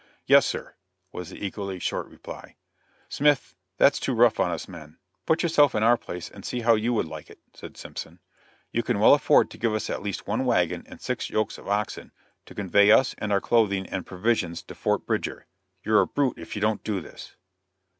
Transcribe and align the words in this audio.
"Yes 0.25 0.47
sir," 0.47 0.73
was 1.11 1.29
the 1.29 1.45
equally 1.45 1.77
short 1.77 2.07
reply. 2.07 2.55
"Smith, 3.07 3.53
that's 3.77 3.99
too 3.99 4.15
rough 4.15 4.39
on 4.39 4.49
us 4.49 4.67
men. 4.67 4.97
Put 5.27 5.43
yourself 5.43 5.75
in 5.75 5.83
our 5.83 5.95
place 5.95 6.27
and 6.27 6.43
see 6.43 6.61
how 6.61 6.73
you 6.73 6.91
would 6.95 7.05
like 7.05 7.29
it," 7.29 7.37
said 7.53 7.77
Simpson; 7.77 8.19
"you 8.71 8.81
can 8.81 8.97
well 8.97 9.13
afford 9.13 9.51
to 9.51 9.59
give 9.59 9.75
us 9.75 9.91
at 9.91 10.01
least 10.01 10.25
one 10.25 10.43
wagon 10.43 10.83
and 10.87 10.99
six 10.99 11.29
yokes 11.29 11.59
of 11.59 11.67
oxen 11.67 12.11
to 12.47 12.55
convey 12.55 12.89
us 12.89 13.13
and 13.19 13.31
our 13.31 13.39
clothing 13.41 13.85
and 13.85 14.07
provisions 14.07 14.63
to 14.63 14.73
Fort 14.73 15.05
Bridger. 15.05 15.45
You're 15.83 16.01
a 16.01 16.07
brute 16.07 16.39
if 16.39 16.55
you 16.55 16.63
don't 16.63 16.83
do 16.83 16.99
this." 16.99 17.35